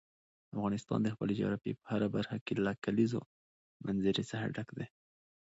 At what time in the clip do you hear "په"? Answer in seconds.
1.79-1.85